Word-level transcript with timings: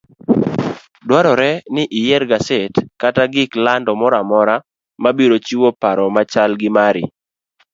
Dwarore 1.07 1.51
ni 1.73 1.83
iyier 1.99 2.23
gaset 2.31 2.73
kata 3.01 3.23
gik 3.33 3.51
lando 3.65 3.91
moramora 4.01 4.55
mabiro 5.03 5.35
chiwo 5.45 5.69
paro 5.81 6.05
machal 6.15 6.51
gi 6.61 6.69
mari. 6.77 7.03